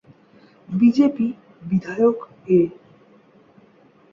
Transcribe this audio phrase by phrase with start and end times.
[0.69, 1.27] BJP
[1.61, 2.17] বিধায়ক
[2.49, 2.59] এ।